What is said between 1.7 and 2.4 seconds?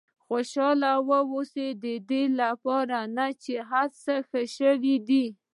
ددې